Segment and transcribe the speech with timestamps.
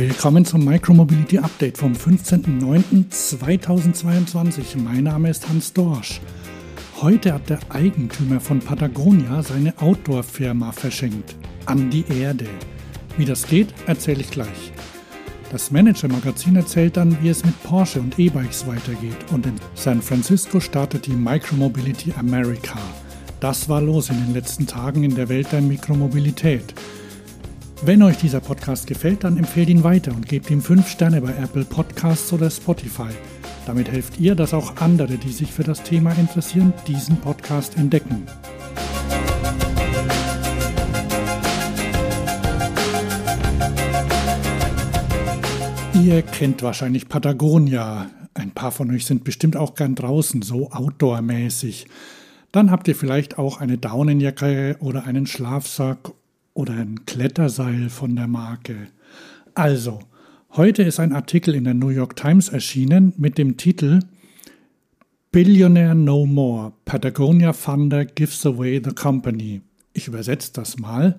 [0.00, 4.78] Willkommen zum Micromobility Update vom 15.09.2022.
[4.82, 6.22] Mein Name ist Hans Dorsch.
[7.02, 11.36] Heute hat der Eigentümer von Patagonia seine Outdoor-Firma verschenkt.
[11.66, 12.46] An die Erde.
[13.18, 14.72] Wie das geht, erzähle ich gleich.
[15.52, 19.18] Das Manager-Magazin erzählt dann, wie es mit Porsche und E-Bikes weitergeht.
[19.32, 22.78] Und in San Francisco startet die Micromobility America.
[23.40, 26.72] Das war los in den letzten Tagen in der Welt der Mikromobilität.
[27.82, 31.30] Wenn euch dieser Podcast gefällt, dann empfehlt ihn weiter und gebt ihm 5 Sterne bei
[31.30, 33.08] Apple Podcasts oder Spotify.
[33.64, 38.26] Damit helft ihr, dass auch andere, die sich für das Thema interessieren, diesen Podcast entdecken.
[46.04, 48.10] Ihr kennt wahrscheinlich Patagonia.
[48.34, 51.86] Ein paar von euch sind bestimmt auch gern draußen, so outdoor-mäßig.
[52.52, 56.12] Dann habt ihr vielleicht auch eine Daunenjacke oder einen Schlafsack
[56.60, 58.88] oder ein Kletterseil von der Marke.
[59.54, 60.00] Also,
[60.50, 64.00] heute ist ein Artikel in der New York Times erschienen mit dem Titel
[65.32, 66.74] Billionaire No More.
[66.84, 69.62] Patagonia Funder gives away the company.
[69.94, 71.18] Ich übersetze das mal.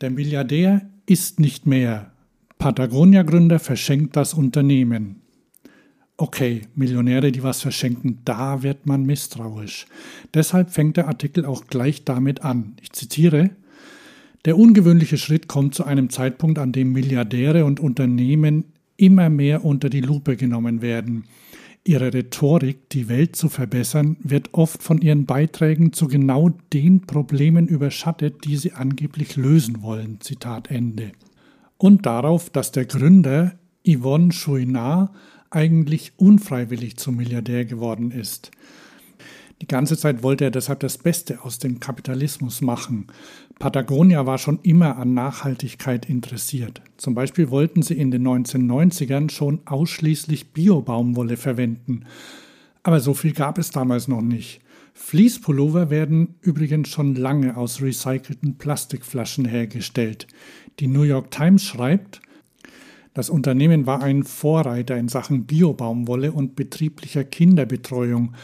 [0.00, 2.12] Der Milliardär ist nicht mehr.
[2.58, 5.22] Patagonia-Gründer verschenkt das Unternehmen.
[6.18, 9.86] Okay, Millionäre, die was verschenken, da wird man misstrauisch.
[10.34, 12.76] Deshalb fängt der Artikel auch gleich damit an.
[12.80, 13.50] Ich zitiere
[14.46, 18.64] der ungewöhnliche Schritt kommt zu einem Zeitpunkt, an dem Milliardäre und Unternehmen
[18.96, 21.24] immer mehr unter die Lupe genommen werden.
[21.84, 27.68] Ihre Rhetorik, die Welt zu verbessern, wird oft von ihren Beiträgen zu genau den Problemen
[27.68, 30.20] überschattet, die sie angeblich lösen wollen.
[30.20, 31.12] Zitat Ende.
[31.76, 33.54] Und darauf, dass der Gründer
[33.86, 35.10] Yvonne Chouinard
[35.50, 38.50] eigentlich unfreiwillig zum Milliardär geworden ist.
[39.62, 43.06] Die ganze Zeit wollte er deshalb das Beste aus dem Kapitalismus machen.
[43.58, 46.82] Patagonia war schon immer an Nachhaltigkeit interessiert.
[46.98, 52.04] Zum Beispiel wollten sie in den 1990ern schon ausschließlich Bio-Baumwolle verwenden.
[52.82, 54.60] Aber so viel gab es damals noch nicht.
[54.92, 60.26] Fließpullover werden übrigens schon lange aus recycelten Plastikflaschen hergestellt.
[60.80, 62.20] Die New York Times schreibt,
[63.16, 68.34] das Unternehmen war ein Vorreiter in Sachen Bio-Baumwolle und betrieblicher Kinderbetreuung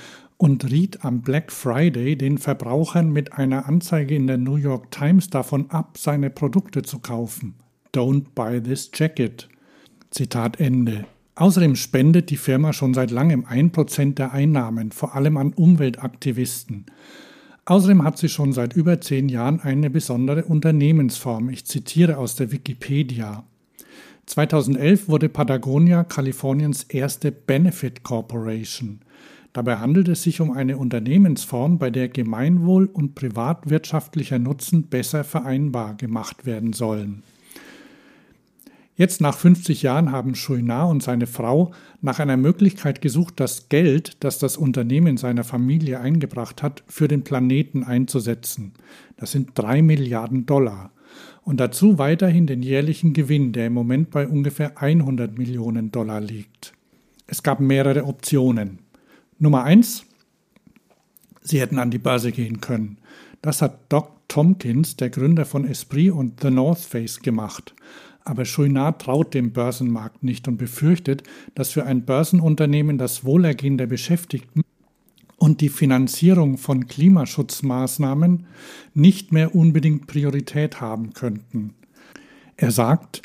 [0.42, 5.30] und riet am Black Friday den Verbrauchern mit einer Anzeige in der New York Times
[5.30, 7.54] davon ab, seine Produkte zu kaufen.
[7.94, 9.48] Don't buy this jacket.
[10.10, 11.04] Zitat Ende.
[11.36, 16.86] Außerdem spendet die Firma schon seit langem ein Prozent der Einnahmen, vor allem an Umweltaktivisten.
[17.64, 21.50] Außerdem hat sie schon seit über zehn Jahren eine besondere Unternehmensform.
[21.50, 23.44] Ich zitiere aus der Wikipedia.
[24.26, 29.02] 2011 wurde Patagonia Kaliforniens erste Benefit Corporation.
[29.52, 35.94] Dabei handelt es sich um eine Unternehmensform, bei der Gemeinwohl und privatwirtschaftlicher Nutzen besser vereinbar
[35.94, 37.22] gemacht werden sollen.
[38.94, 44.16] Jetzt nach 50 Jahren haben Chouinard und seine Frau nach einer Möglichkeit gesucht, das Geld,
[44.20, 48.72] das das Unternehmen seiner Familie eingebracht hat, für den Planeten einzusetzen.
[49.16, 50.92] Das sind drei Milliarden Dollar.
[51.42, 56.72] Und dazu weiterhin den jährlichen Gewinn, der im Moment bei ungefähr 100 Millionen Dollar liegt.
[57.26, 58.78] Es gab mehrere Optionen.
[59.42, 60.06] Nummer eins,
[61.42, 62.98] sie hätten an die Börse gehen können.
[63.40, 67.74] Das hat Doc Tompkins, der Gründer von Esprit und The North Face, gemacht.
[68.22, 71.24] Aber Chouinard traut dem Börsenmarkt nicht und befürchtet,
[71.56, 74.62] dass für ein Börsenunternehmen das Wohlergehen der Beschäftigten
[75.38, 78.46] und die Finanzierung von Klimaschutzmaßnahmen
[78.94, 81.74] nicht mehr unbedingt Priorität haben könnten.
[82.56, 83.22] Er sagt,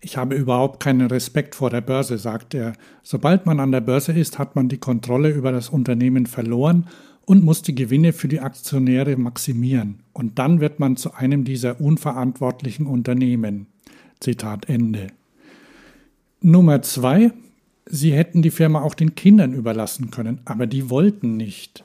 [0.00, 2.72] ich habe überhaupt keinen Respekt vor der Börse, sagt er.
[3.02, 6.86] Sobald man an der Börse ist, hat man die Kontrolle über das Unternehmen verloren
[7.26, 10.00] und muss die Gewinne für die Aktionäre maximieren.
[10.12, 13.66] Und dann wird man zu einem dieser unverantwortlichen Unternehmen.
[14.20, 15.08] Zitat Ende.
[16.40, 17.32] Nummer zwei.
[17.86, 21.84] Sie hätten die Firma auch den Kindern überlassen können, aber die wollten nicht.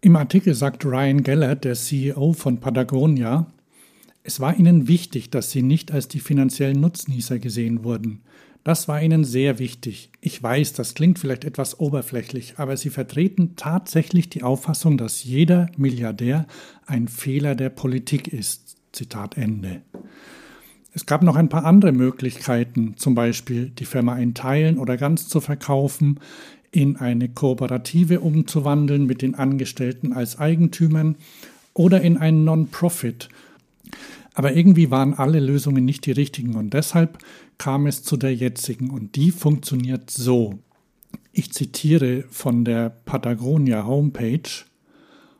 [0.00, 3.46] Im Artikel sagt Ryan Geller, der CEO von Patagonia,
[4.28, 8.20] es war ihnen wichtig, dass sie nicht als die finanziellen Nutznießer gesehen wurden.
[8.62, 10.10] Das war ihnen sehr wichtig.
[10.20, 15.70] Ich weiß, das klingt vielleicht etwas oberflächlich, aber sie vertreten tatsächlich die Auffassung, dass jeder
[15.78, 16.46] Milliardär
[16.84, 18.76] ein Fehler der Politik ist.
[18.92, 19.80] Zitat Ende.
[20.92, 25.40] Es gab noch ein paar andere Möglichkeiten, zum Beispiel die Firma einteilen oder ganz zu
[25.40, 26.20] verkaufen,
[26.70, 31.16] in eine Kooperative umzuwandeln mit den Angestellten als Eigentümern
[31.72, 33.30] oder in einen Non-Profit
[34.38, 37.18] aber irgendwie waren alle Lösungen nicht die richtigen und deshalb
[37.58, 40.60] kam es zu der jetzigen und die funktioniert so.
[41.32, 44.48] Ich zitiere von der Patagonia Homepage.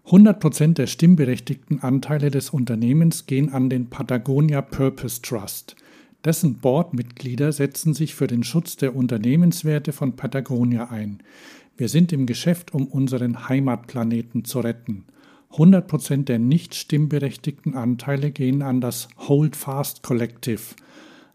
[0.09, 5.77] 100% der stimmberechtigten Anteile des Unternehmens gehen an den Patagonia Purpose Trust.
[6.25, 11.23] Dessen Boardmitglieder setzen sich für den Schutz der Unternehmenswerte von Patagonia ein.
[11.77, 15.05] Wir sind im Geschäft, um unseren Heimatplaneten zu retten.
[15.53, 20.63] 100% der nicht stimmberechtigten Anteile gehen an das Hold Fast Collective,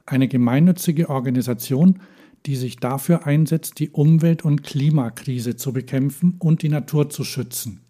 [0.05, 1.99] eine gemeinnützige Organisation,
[2.45, 7.81] die sich dafür einsetzt, die Umwelt- und Klimakrise zu bekämpfen und die Natur zu schützen.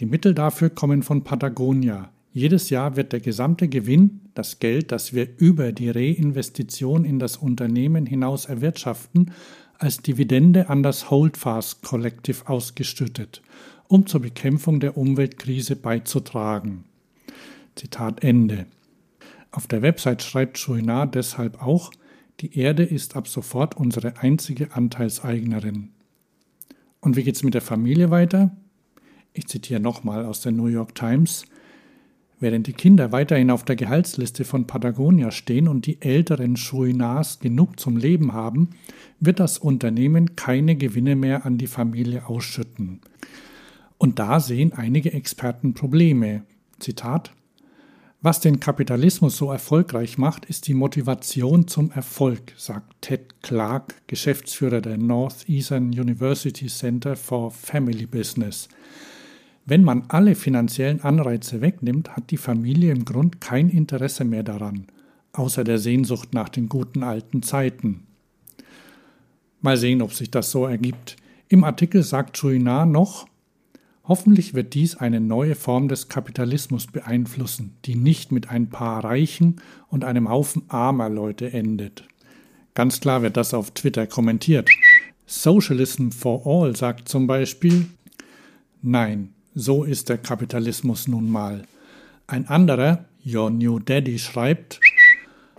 [0.00, 2.10] Die Mittel dafür kommen von Patagonia.
[2.32, 7.36] Jedes Jahr wird der gesamte Gewinn, das Geld, das wir über die Reinvestition in das
[7.36, 9.32] Unternehmen hinaus erwirtschaften,
[9.78, 13.42] als Dividende an das Holdfast Collective ausgestüttet,
[13.92, 16.84] um zur Bekämpfung der Umweltkrise beizutragen.
[17.76, 18.64] Zitat Ende.
[19.50, 21.92] Auf der Website schreibt Chouinard deshalb auch,
[22.40, 25.90] die Erde ist ab sofort unsere einzige Anteilseignerin.
[27.00, 28.56] Und wie geht's mit der Familie weiter?
[29.34, 31.44] Ich zitiere nochmal aus der New York Times.
[32.40, 37.78] Während die Kinder weiterhin auf der Gehaltsliste von Patagonia stehen und die älteren Chouinards genug
[37.78, 38.70] zum Leben haben,
[39.20, 43.02] wird das Unternehmen keine Gewinne mehr an die Familie ausschütten.
[44.02, 46.42] Und da sehen einige Experten Probleme.
[46.80, 47.30] Zitat
[48.20, 54.80] was den Kapitalismus so erfolgreich macht, ist die Motivation zum Erfolg, sagt Ted Clark, Geschäftsführer
[54.80, 58.68] der Northeastern University Center for Family Business.
[59.66, 64.86] Wenn man alle finanziellen Anreize wegnimmt, hat die Familie im Grund kein Interesse mehr daran,
[65.32, 68.04] außer der Sehnsucht nach den guten alten Zeiten.
[69.60, 71.16] Mal sehen, ob sich das so ergibt.
[71.48, 73.26] Im Artikel sagt Chouinard noch,
[74.04, 79.60] Hoffentlich wird dies eine neue Form des Kapitalismus beeinflussen, die nicht mit ein paar reichen
[79.88, 82.04] und einem Haufen armer Leute endet.
[82.74, 84.68] Ganz klar wird das auf Twitter kommentiert.
[85.26, 87.86] Socialism for All sagt zum Beispiel,
[88.82, 91.62] nein, so ist der Kapitalismus nun mal.
[92.26, 94.80] Ein anderer, Your New Daddy, schreibt,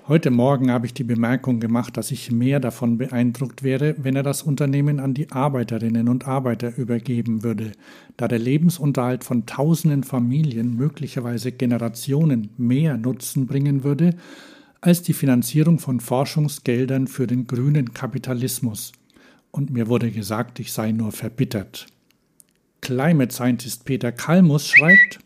[0.06, 4.24] Heute Morgen habe ich die Bemerkung gemacht, dass ich mehr davon beeindruckt wäre, wenn er
[4.24, 7.72] das Unternehmen an die Arbeiterinnen und Arbeiter übergeben würde,
[8.18, 14.18] da der Lebensunterhalt von tausenden Familien möglicherweise Generationen mehr Nutzen bringen würde,
[14.82, 18.92] als die Finanzierung von Forschungsgeldern für den grünen Kapitalismus.
[19.52, 21.88] Und mir wurde gesagt, ich sei nur verbittert.
[22.82, 25.20] Climate Scientist Peter Kalmus schreibt,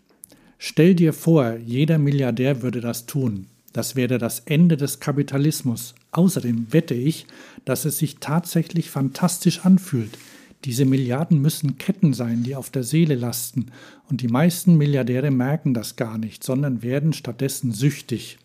[0.60, 3.48] Stell dir vor, jeder Milliardär würde das tun.
[3.78, 5.94] Das wäre das Ende des Kapitalismus.
[6.10, 7.28] Außerdem wette ich,
[7.64, 10.18] dass es sich tatsächlich fantastisch anfühlt.
[10.66, 13.68] Diese Milliarden müssen Ketten sein, die auf der Seele lasten,
[14.10, 18.40] und die meisten Milliardäre merken das gar nicht, sondern werden stattdessen süchtig.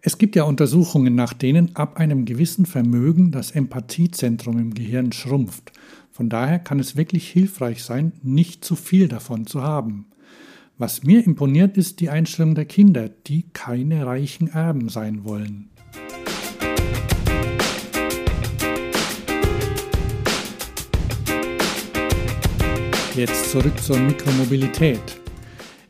[0.00, 5.72] Es gibt ja Untersuchungen, nach denen ab einem gewissen Vermögen das Empathiezentrum im Gehirn schrumpft.
[6.12, 10.06] Von daher kann es wirklich hilfreich sein, nicht zu viel davon zu haben.
[10.78, 15.70] Was mir imponiert, ist die Einstellung der Kinder, die keine reichen Erben sein wollen.
[23.14, 25.00] Jetzt zurück zur Mikromobilität.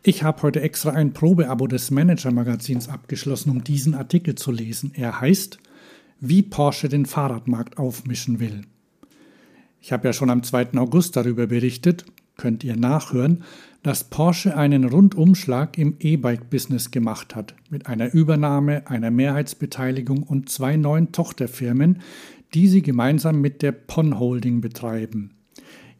[0.05, 4.93] Ich habe heute extra ein Probeabo des Manager-Magazins abgeschlossen, um diesen Artikel zu lesen.
[4.95, 5.59] Er heißt,
[6.21, 8.61] wie Porsche den Fahrradmarkt aufmischen will.
[9.81, 10.75] Ich habe ja schon am 2.
[10.77, 12.05] August darüber berichtet,
[12.37, 13.43] könnt ihr nachhören,
[13.87, 20.77] dass Porsche einen Rundumschlag im E-Bike-Business gemacht hat, mit einer Übernahme, einer Mehrheitsbeteiligung und zwei
[20.77, 22.03] neuen Tochterfirmen,
[22.53, 25.37] die sie gemeinsam mit der Pon Holding betreiben.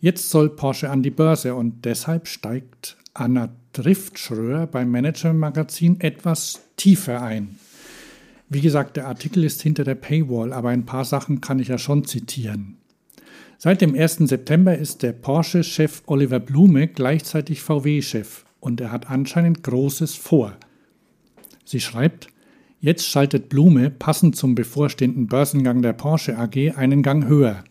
[0.01, 6.63] Jetzt soll Porsche an die Börse und deshalb steigt Anna Driftschröer beim Manager Magazin etwas
[6.75, 7.55] tiefer ein.
[8.49, 11.79] Wie gesagt, der Artikel ist hinter der Paywall, aber ein paar Sachen kann ich ja
[11.79, 12.79] schon zitieren.
[13.59, 14.17] Seit dem 1.
[14.29, 20.55] September ist der Porsche-Chef Oliver Blume gleichzeitig VW-Chef und er hat anscheinend Großes vor.
[21.65, 22.29] Sie schreibt,
[22.81, 27.65] jetzt schaltet Blume passend zum bevorstehenden Börsengang der Porsche AG einen Gang höher.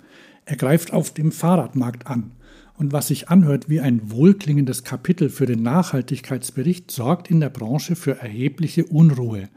[0.46, 2.32] Er greift auf dem Fahrradmarkt an.
[2.78, 7.96] Und was sich anhört wie ein wohlklingendes Kapitel für den Nachhaltigkeitsbericht, sorgt in der Branche
[7.96, 9.50] für erhebliche Unruhe.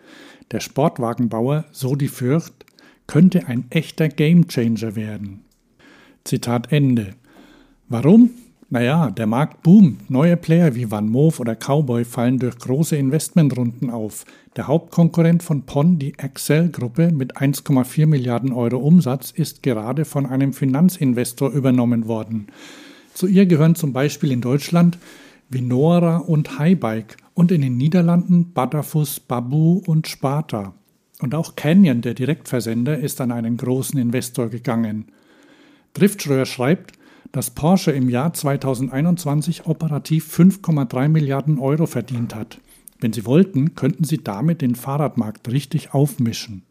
[0.53, 2.67] Der Sportwagenbauer, so die Fürcht,
[3.07, 5.48] könnte ein echter Gamechanger werden.
[6.29, 7.15] Zitat Ende.
[7.89, 8.29] Warum?
[8.69, 10.11] Naja, der Markt boomt.
[10.11, 14.27] Neue Player wie Van Moof oder Cowboy fallen durch große Investmentrunden auf.
[14.55, 20.53] Der Hauptkonkurrent von PON, die Excel-Gruppe mit 1,4 Milliarden Euro Umsatz, ist gerade von einem
[20.53, 22.49] Finanzinvestor übernommen worden.
[23.15, 24.99] Zu ihr gehören zum Beispiel in Deutschland
[25.49, 30.75] Vinora und Highbike und in den Niederlanden Badafus, Babu und Sparta.
[31.23, 35.07] Und auch Canyon, der Direktversender, ist an einen großen Investor gegangen.
[35.99, 36.93] Driftschröer schreibt,
[37.33, 42.61] dass Porsche im Jahr 2021 operativ 5,3 Milliarden Euro verdient hat.
[43.01, 46.63] Wenn sie wollten, könnten sie damit den Fahrradmarkt richtig aufmischen.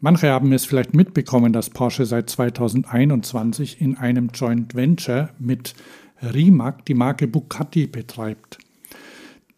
[0.00, 5.74] Manche haben es vielleicht mitbekommen, dass Porsche seit 2021 in einem Joint Venture mit
[6.22, 8.58] Rimac die Marke Bugatti betreibt.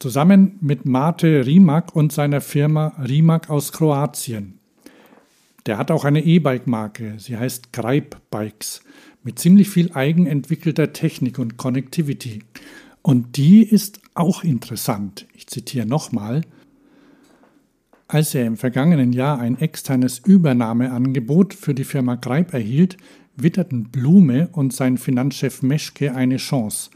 [0.01, 4.59] Zusammen mit Mate Rimac und seiner Firma Rimac aus Kroatien.
[5.67, 8.83] Der hat auch eine E-Bike-Marke, sie heißt Greip Bikes,
[9.23, 12.43] mit ziemlich viel eigenentwickelter Technik und Connectivity.
[13.03, 15.27] Und die ist auch interessant.
[15.35, 16.43] Ich zitiere nochmal.
[18.09, 22.97] Als er im vergangenen Jahr ein externes Übernahmeangebot für die Firma Greip erhielt,
[23.37, 26.91] witterten Blume und sein Finanzchef Meschke eine Chance.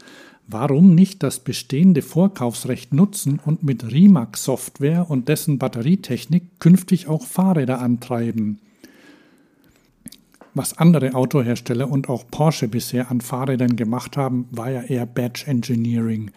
[0.49, 7.25] Warum nicht das bestehende Vorkaufsrecht nutzen und mit Rimac Software und dessen Batterietechnik künftig auch
[7.25, 8.59] Fahrräder antreiben?
[10.53, 15.43] Was andere Autohersteller und auch Porsche bisher an Fahrrädern gemacht haben, war ja eher Badge
[15.47, 16.31] Engineering.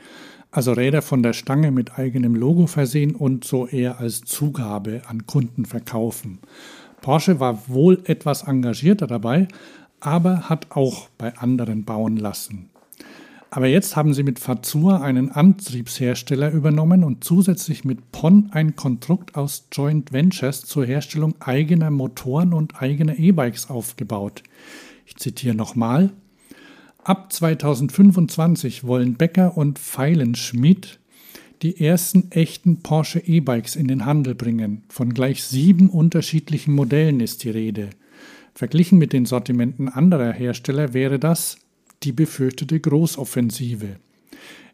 [0.50, 5.26] Also Räder von der Stange mit eigenem Logo versehen und so eher als Zugabe an
[5.26, 6.40] Kunden verkaufen.
[7.00, 9.46] Porsche war wohl etwas engagierter dabei,
[10.00, 12.70] aber hat auch bei anderen bauen lassen.
[13.52, 19.34] Aber jetzt haben sie mit Fazua einen Antriebshersteller übernommen und zusätzlich mit PON ein Konstrukt
[19.34, 24.44] aus Joint Ventures zur Herstellung eigener Motoren und eigener E-Bikes aufgebaut.
[25.04, 26.12] Ich zitiere nochmal.
[27.02, 31.00] Ab 2025 wollen Becker und Feilenschmidt
[31.62, 34.84] die ersten echten Porsche E-Bikes in den Handel bringen.
[34.88, 37.90] Von gleich sieben unterschiedlichen Modellen ist die Rede.
[38.54, 41.58] Verglichen mit den Sortimenten anderer Hersteller wäre das
[42.02, 43.96] die befürchtete Großoffensive.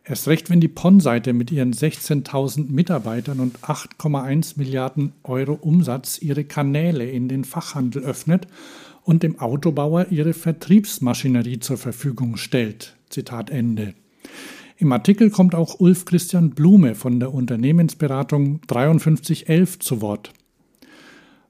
[0.04, 6.45] Erst recht, wenn die PON-Seite mit ihren 16.000 Mitarbeitern und 8,1 Milliarden Euro Umsatz ihre
[6.45, 8.47] Kanäle in den Fachhandel öffnet
[9.02, 12.97] und dem Autobauer ihre Vertriebsmaschinerie zur Verfügung stellt.
[13.09, 13.95] Zitat Ende.
[14.78, 20.33] Im Artikel kommt auch Ulf Christian Blume von der Unternehmensberatung 5311 zu Wort.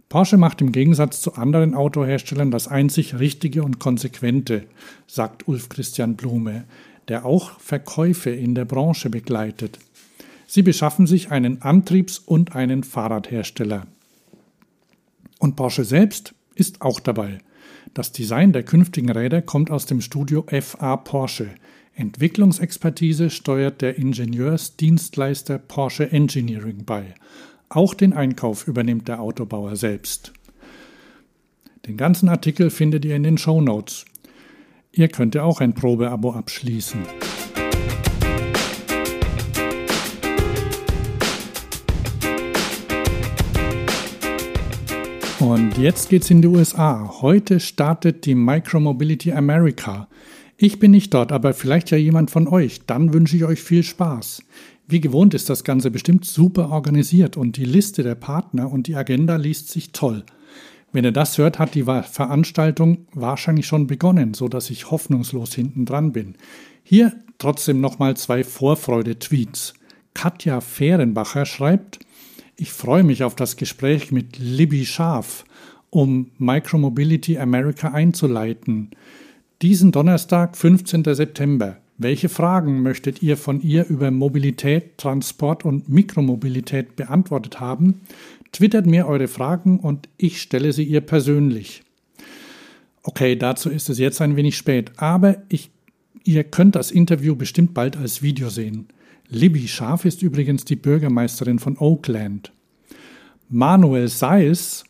[0.08, 4.64] Porsche macht im Gegensatz zu anderen Autoherstellern das einzig Richtige und Konsequente,
[5.06, 6.64] sagt Ulf Christian Blume,
[7.08, 9.78] der auch Verkäufe in der Branche begleitet.
[10.46, 13.86] Sie beschaffen sich einen Antriebs- und einen Fahrradhersteller.
[15.38, 17.38] Und Porsche selbst ist auch dabei.
[17.94, 21.50] Das Design der künftigen Räder kommt aus dem Studio FA Porsche.
[21.94, 27.14] Entwicklungsexpertise steuert der Ingenieursdienstleister Porsche Engineering bei.
[27.68, 30.32] Auch den Einkauf übernimmt der Autobauer selbst.
[31.86, 34.04] Den ganzen Artikel findet ihr in den Show Notes.
[34.92, 37.02] Ihr könnt ja auch ein Probeabo abschließen.
[45.40, 47.20] Und jetzt geht's in die USA.
[47.20, 50.08] Heute startet die Micromobility America.
[50.58, 52.80] Ich bin nicht dort, aber vielleicht ja jemand von euch.
[52.86, 54.42] Dann wünsche ich euch viel Spaß.
[54.88, 58.96] Wie gewohnt ist das Ganze bestimmt super organisiert und die Liste der Partner und die
[58.96, 60.24] Agenda liest sich toll.
[60.92, 65.84] Wenn ihr das hört, hat die Veranstaltung wahrscheinlich schon begonnen, so dass ich hoffnungslos hinten
[65.84, 66.36] dran bin.
[66.82, 69.74] Hier trotzdem nochmal zwei Vorfreude-Tweets.
[70.14, 71.98] Katja Fehrenbacher schreibt,
[72.56, 75.44] ich freue mich auf das Gespräch mit Libby Scharf,
[75.90, 78.92] um Micromobility America einzuleiten.
[79.62, 81.02] Diesen Donnerstag, 15.
[81.14, 81.78] September.
[81.96, 88.02] Welche Fragen möchtet ihr von ihr über Mobilität, Transport und Mikromobilität beantwortet haben?
[88.52, 91.84] Twittert mir eure Fragen und ich stelle sie ihr persönlich.
[93.02, 95.70] Okay, dazu ist es jetzt ein wenig spät, aber ich,
[96.22, 98.88] ihr könnt das Interview bestimmt bald als Video sehen.
[99.30, 102.52] Libby Scharf ist übrigens die Bürgermeisterin von Oakland.
[103.48, 104.84] Manuel Seis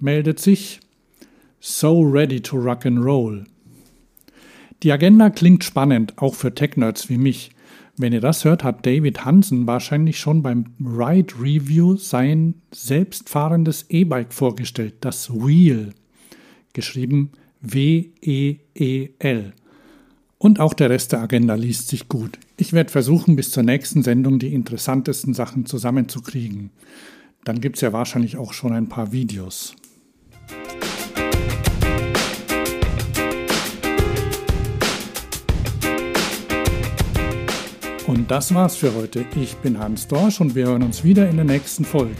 [0.00, 0.80] meldet sich
[1.60, 3.44] So ready to rock and roll.
[4.82, 7.50] Die Agenda klingt spannend, auch für Tech-Nerds wie mich.
[7.96, 14.34] Wenn ihr das hört, hat David Hansen wahrscheinlich schon beim Ride Review sein selbstfahrendes E-Bike
[14.34, 15.94] vorgestellt, das Wheel,
[16.74, 19.52] geschrieben W-E-E-L.
[20.38, 22.38] Und auch der Rest der Agenda liest sich gut.
[22.58, 26.70] Ich werde versuchen, bis zur nächsten Sendung die interessantesten Sachen zusammenzukriegen.
[27.44, 29.74] Dann gibt es ja wahrscheinlich auch schon ein paar Videos.
[38.28, 39.24] Das war's für heute.
[39.40, 42.16] Ich bin Hans Dorsch und wir hören uns wieder in der nächsten Folge.